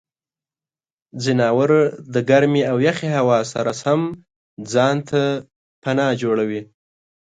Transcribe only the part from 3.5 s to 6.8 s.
سره سم ځان ته پناه جوړوي.